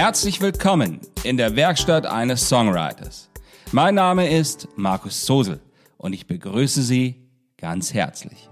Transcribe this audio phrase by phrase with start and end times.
[0.00, 3.30] Herzlich willkommen in der Werkstatt eines Songwriters.
[3.72, 5.58] Mein Name ist Markus Sosel
[5.96, 7.16] und ich begrüße Sie
[7.56, 8.48] ganz herzlich.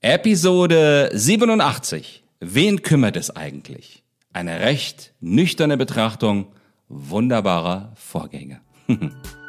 [0.00, 2.24] Episode 87.
[2.40, 4.02] Wen kümmert es eigentlich?
[4.38, 6.52] Eine recht nüchterne Betrachtung
[6.88, 8.60] wunderbarer Vorgänge.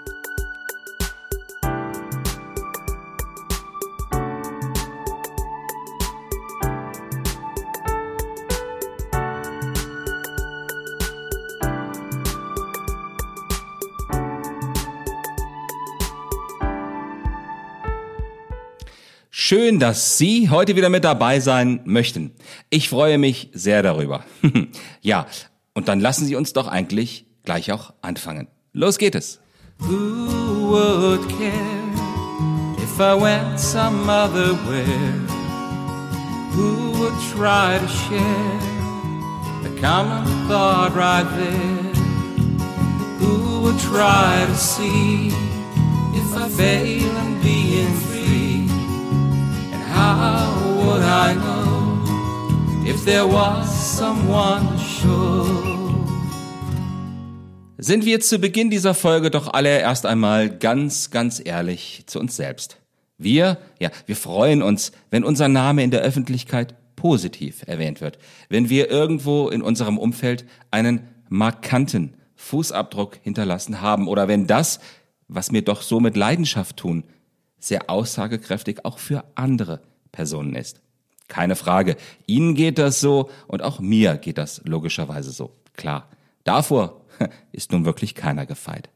[19.49, 22.34] Schön, dass Sie heute wieder mit dabei sein möchten.
[22.70, 24.23] Ich freue mich sehr darüber.
[25.02, 25.25] ja,
[25.73, 28.48] und dann lassen Sie uns doch eigentlich gleich auch anfangen.
[28.73, 29.39] Los geht es.
[29.80, 31.50] Who would care
[32.77, 34.86] if I went some other way?
[36.53, 38.59] Who would try to share
[39.64, 41.92] the common thought right there?
[43.20, 45.33] Who would try to see
[46.14, 47.28] if I fail?
[50.00, 55.69] How would I know if there was someone sure?
[57.78, 62.36] Sind wir zu Beginn dieser Folge doch alle erst einmal ganz, ganz ehrlich zu uns
[62.36, 62.77] selbst.
[63.17, 68.17] Wir, ja, wir freuen uns, wenn unser Name in der Öffentlichkeit positiv erwähnt wird,
[68.50, 74.80] wenn wir irgendwo in unserem Umfeld einen markanten Fußabdruck hinterlassen haben oder wenn das,
[75.30, 77.05] was wir doch so mit Leidenschaft tun,
[77.59, 80.81] sehr aussagekräftig auch für andere Personen ist.
[81.27, 81.95] Keine Frage.
[82.25, 85.55] Ihnen geht das so und auch mir geht das logischerweise so.
[85.73, 86.09] Klar.
[86.43, 87.05] Davor
[87.52, 88.89] ist nun wirklich keiner gefeit.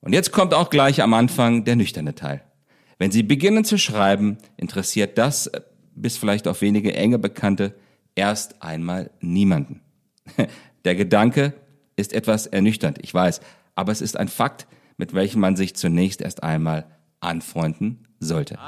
[0.00, 2.42] Und jetzt kommt auch gleich am Anfang der nüchterne Teil.
[2.98, 5.60] Wenn Sie beginnen zu schreiben, interessiert das, äh,
[5.94, 7.74] bis vielleicht auf wenige enge Bekannte,
[8.14, 9.82] erst einmal niemanden.
[10.84, 11.54] Der Gedanke
[11.96, 13.40] ist etwas ernüchternd, ich weiß,
[13.74, 14.66] aber es ist ein Fakt,
[14.96, 16.86] mit welchem man sich zunächst erst einmal
[17.20, 18.58] anfreunden sollte.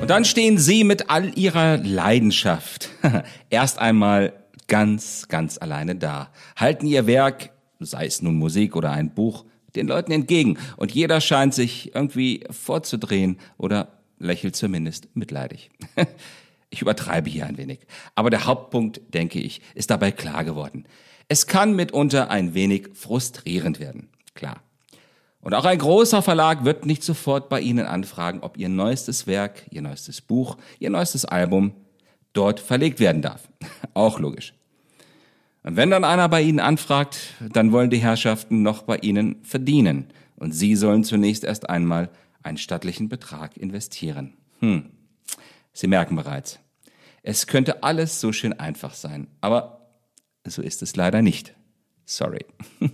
[0.00, 2.90] Und dann stehen sie mit all ihrer Leidenschaft
[3.50, 4.32] erst einmal
[4.68, 9.86] ganz, ganz alleine da, halten ihr Werk, sei es nun Musik oder ein Buch, den
[9.86, 10.58] Leuten entgegen.
[10.76, 15.70] Und jeder scheint sich irgendwie vorzudrehen oder lächelt zumindest mitleidig.
[16.68, 17.78] Ich übertreibe hier ein wenig.
[18.16, 20.84] Aber der Hauptpunkt, denke ich, ist dabei klar geworden.
[21.28, 24.08] Es kann mitunter ein wenig frustrierend werden.
[24.34, 24.62] Klar.
[25.40, 29.64] Und auch ein großer Verlag wird nicht sofort bei Ihnen anfragen, ob Ihr neuestes Werk,
[29.70, 31.72] Ihr neuestes Buch, Ihr neuestes Album
[32.32, 33.48] dort verlegt werden darf.
[33.94, 34.52] Auch logisch.
[35.62, 37.16] Und wenn dann einer bei Ihnen anfragt,
[37.52, 40.06] dann wollen die Herrschaften noch bei Ihnen verdienen.
[40.36, 42.10] Und Sie sollen zunächst erst einmal
[42.46, 44.34] einen stattlichen Betrag investieren.
[44.60, 44.90] Hm.
[45.72, 46.60] Sie merken bereits,
[47.22, 49.90] es könnte alles so schön einfach sein, aber
[50.46, 51.54] so ist es leider nicht.
[52.04, 52.46] Sorry.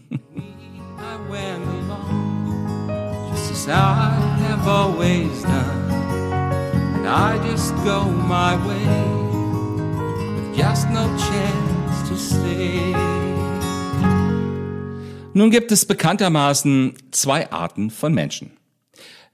[15.35, 18.57] Nun gibt es bekanntermaßen zwei Arten von Menschen.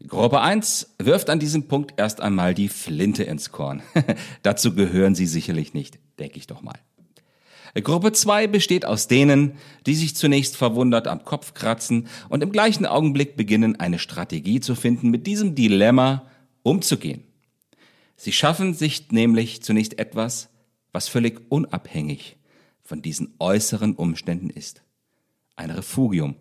[0.07, 3.83] Gruppe 1 wirft an diesem Punkt erst einmal die Flinte ins Korn.
[4.43, 6.79] Dazu gehören sie sicherlich nicht, denke ich doch mal.
[7.83, 9.55] Gruppe 2 besteht aus denen,
[9.87, 14.75] die sich zunächst verwundert am Kopf kratzen und im gleichen Augenblick beginnen, eine Strategie zu
[14.75, 16.27] finden, mit diesem Dilemma
[16.63, 17.25] umzugehen.
[18.17, 20.49] Sie schaffen sich nämlich zunächst etwas,
[20.93, 22.37] was völlig unabhängig
[22.83, 24.83] von diesen äußeren Umständen ist.
[25.57, 26.37] Ein Refugium,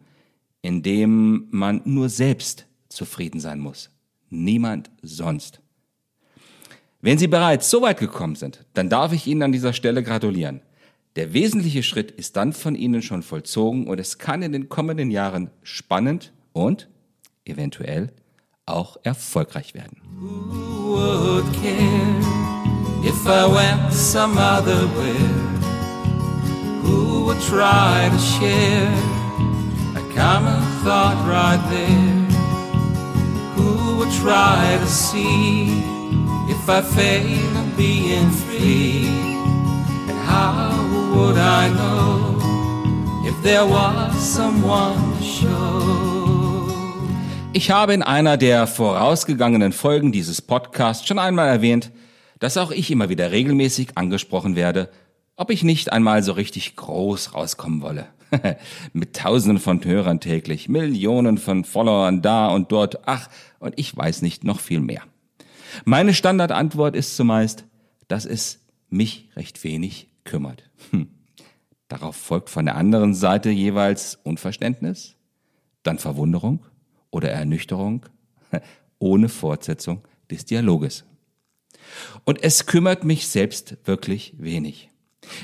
[0.62, 3.90] in dem man nur selbst zufrieden sein muss.
[4.30, 5.62] Niemand sonst.
[7.02, 10.62] Wenn Sie bereits so weit gekommen sind, dann darf ich Ihnen an dieser Stelle gratulieren.
[11.16, 15.10] Der wesentliche Schritt ist dann von Ihnen schon vollzogen und es kann in den kommenden
[15.10, 16.90] Jahren spannend und
[17.46, 18.12] eventuell
[18.66, 20.02] auch erfolgreich werden.
[26.84, 28.94] Who would try to share
[29.96, 32.27] a common thought right there?
[34.08, 35.68] Would try to see
[36.50, 39.08] if I fail in being free.
[40.08, 40.72] And how
[41.14, 42.38] would I know
[43.28, 46.64] if there was someone to show?
[47.54, 51.92] Ich habe in einer der vorausgegangenen Folgen dieses Podcasts schon einmal erwähnt,
[52.40, 54.90] dass auch ich immer wieder regelmäßig angesprochen werde,
[55.38, 58.08] ob ich nicht einmal so richtig groß rauskommen wolle.
[58.94, 63.30] Mit Tausenden von Hörern täglich, Millionen von Followern da und dort, ach,
[63.60, 65.04] und ich weiß nicht noch viel mehr.
[65.86, 67.66] Meine Standardantwort ist zumeist,
[68.08, 70.70] dass es mich recht wenig kümmert.
[70.92, 71.08] Hm.
[71.88, 75.16] Darauf folgt von der anderen Seite jeweils Unverständnis,
[75.84, 76.66] dann Verwunderung
[77.12, 78.06] oder Ernüchterung
[79.00, 81.06] ohne Fortsetzung des Dialoges.
[82.26, 84.90] Und es kümmert mich selbst wirklich wenig.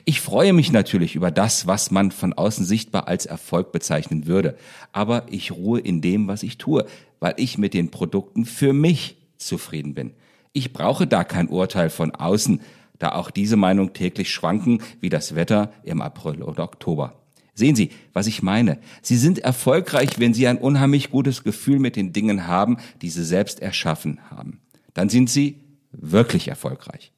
[0.06, 4.58] Ich freue mich natürlich über das, was man von außen sichtbar als Erfolg bezeichnen würde,
[4.92, 6.86] aber ich ruhe in dem, was ich tue,
[7.20, 10.14] weil ich mit den Produkten für mich zufrieden bin.
[10.52, 12.62] Ich brauche da kein Urteil von außen,
[13.00, 17.20] da auch diese Meinung täglich schwanken wie das Wetter im April oder Oktober.
[17.56, 18.80] Sehen Sie, was ich meine.
[19.02, 23.24] Sie sind erfolgreich, wenn Sie ein unheimlich gutes Gefühl mit den Dingen haben, die Sie
[23.24, 24.60] selbst erschaffen haben.
[24.94, 25.60] Dann sind Sie
[25.92, 27.12] wirklich erfolgreich.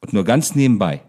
[0.00, 1.02] Und nur ganz nebenbei,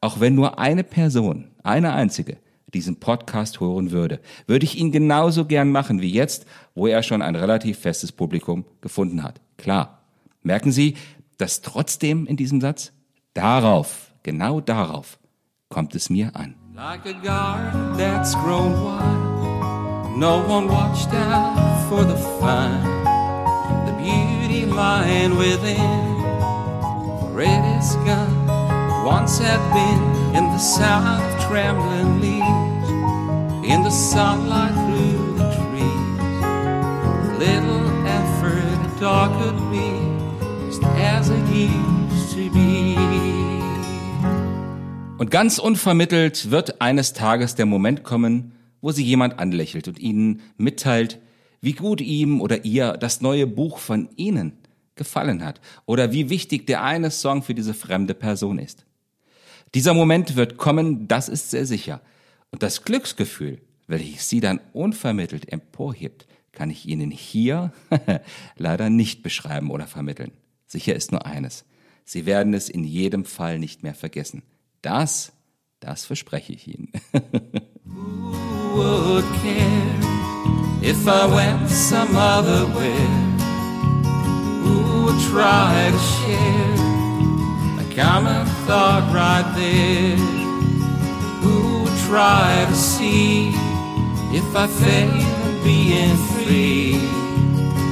[0.00, 2.38] auch wenn nur eine Person, eine einzige,
[2.74, 7.22] diesen Podcast hören würde, würde ich ihn genauso gern machen wie jetzt, wo er schon
[7.22, 9.40] ein relativ festes Publikum gefunden hat.
[9.56, 10.02] Klar.
[10.42, 10.96] Merken Sie,
[11.36, 12.92] dass trotzdem in diesem Satz
[13.34, 15.18] darauf, genau darauf,
[15.68, 16.54] kommt es mir an.
[16.74, 22.80] Like a garden that's grown wild, no one watched out for the fun,
[23.84, 26.22] the beauty lying within.
[27.20, 28.57] For it is gone,
[29.08, 32.90] once had been in the sound of trembling leaves,
[33.64, 36.18] in the sunlight through the trees.
[37.38, 39.88] Little effort, a dog could be,
[40.66, 42.96] just as it used to be.
[45.16, 48.52] Und ganz unvermittelt wird eines Tages der Moment kommen,
[48.82, 51.18] wo sie jemand anlächelt und ihnen mitteilt,
[51.62, 54.52] wie gut ihm oder ihr das neue Buch von ihnen
[54.96, 58.84] gefallen hat oder wie wichtig der eine Song für diese fremde Person ist.
[59.74, 62.00] Dieser Moment wird kommen, das ist sehr sicher.
[62.50, 67.72] Und das Glücksgefühl, welches sie dann unvermittelt emporhebt, kann ich Ihnen hier
[68.56, 70.32] leider nicht beschreiben oder vermitteln.
[70.66, 71.64] Sicher ist nur eines.
[72.04, 74.42] Sie werden es in jedem Fall nicht mehr vergessen.
[74.82, 75.32] Das,
[75.80, 76.90] das verspreche ich Ihnen.
[77.84, 79.98] Who would care
[80.82, 82.96] if I went some other way?
[84.62, 86.77] Who would try to share
[87.98, 90.16] common thought right there?
[91.42, 93.48] Who would try to see
[94.38, 96.94] if I failed in being free?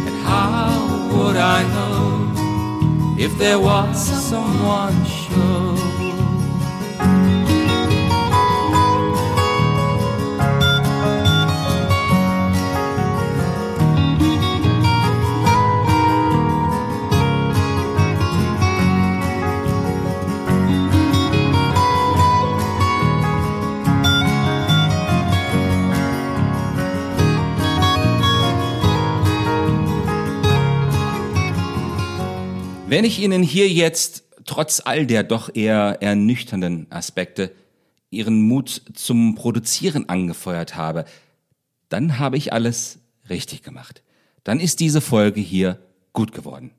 [0.07, 0.71] And how
[1.13, 3.99] would I know if there was
[4.31, 5.76] someone sure?
[32.89, 37.53] Wenn ich Ihnen hier jetzt trotz all der doch eher ernüchternden Aspekte
[38.11, 41.05] Ihren Mut zum Produzieren angefeuert habe,
[41.89, 44.05] dann habe ich alles richtig gemacht.
[44.45, 45.81] Dann ist diese Folge hier
[46.13, 46.71] gut geworden.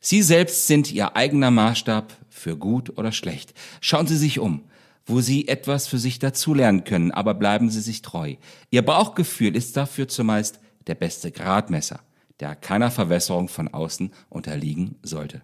[0.00, 3.52] Sie selbst sind Ihr eigener Maßstab für gut oder schlecht.
[3.82, 4.62] Schauen Sie sich um,
[5.04, 8.36] wo Sie etwas für sich dazulernen können, aber bleiben Sie sich treu.
[8.70, 12.00] Ihr Bauchgefühl ist dafür zumeist der beste Gradmesser
[12.40, 15.42] der keiner Verwässerung von außen unterliegen sollte.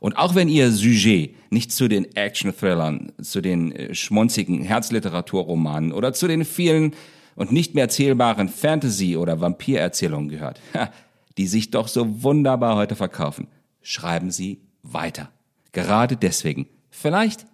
[0.00, 6.12] Und auch wenn Ihr Sujet nicht zu den Action-Thrillern, zu den äh, schmonzigen Herzliteraturromanen oder
[6.12, 6.94] zu den vielen
[7.34, 10.60] und nicht mehr erzählbaren Fantasy- oder Vampirerzählungen gehört,
[11.38, 13.48] die sich doch so wunderbar heute verkaufen,
[13.82, 15.30] schreiben Sie weiter.
[15.72, 16.66] Gerade deswegen.
[16.90, 17.46] Vielleicht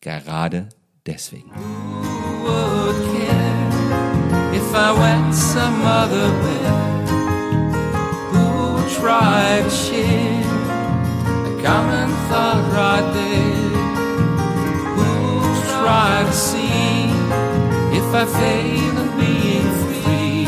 [0.00, 0.68] gerade
[1.06, 1.50] deswegen.
[1.50, 6.99] Who would care if I went some other way?
[9.00, 13.70] To share a common thought right there.
[14.94, 17.08] Who'll try to see
[17.96, 20.44] if I fail in being free?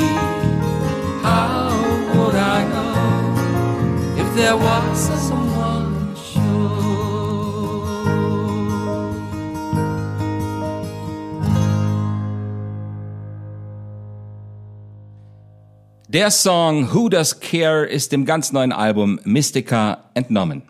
[1.23, 1.71] How
[2.15, 5.42] would I know if there was someone
[16.13, 20.61] Der Song Who Does Care ist dem ganz neuen Album Mystica entnommen.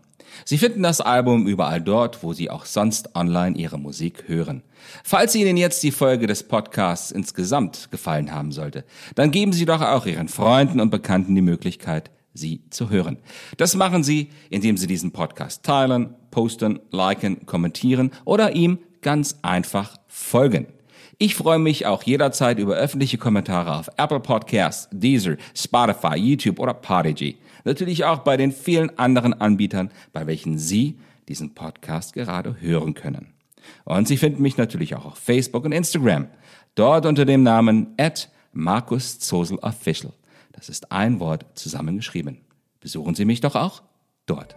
[0.44, 4.62] Sie finden das Album überall dort, wo Sie auch sonst online Ihre Musik hören.
[5.02, 8.84] Falls Ihnen jetzt die Folge des Podcasts insgesamt gefallen haben sollte,
[9.16, 13.18] dann geben Sie doch auch Ihren Freunden und Bekannten die Möglichkeit, sie zu hören.
[13.56, 19.96] Das machen Sie, indem Sie diesen Podcast teilen, posten, liken, kommentieren oder ihm ganz einfach
[20.06, 20.68] folgen.
[21.22, 26.74] Ich freue mich auch jederzeit über öffentliche Kommentare auf Apple Podcasts, Deezer, Spotify, YouTube oder
[26.74, 27.36] Podigy.
[27.62, 30.98] Natürlich auch bei den vielen anderen Anbietern, bei welchen Sie
[31.28, 33.28] diesen Podcast gerade hören können.
[33.84, 36.26] Und Sie finden mich natürlich auch auf Facebook und Instagram.
[36.74, 40.12] Dort unter dem Namen at Markus Zosel Official.
[40.50, 42.38] Das ist ein Wort zusammengeschrieben.
[42.80, 43.84] Besuchen Sie mich doch auch
[44.26, 44.56] dort.